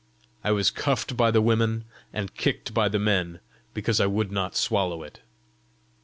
[0.43, 3.39] I was cuffed by the women and kicked by the men
[3.75, 5.19] because I would not swallow it.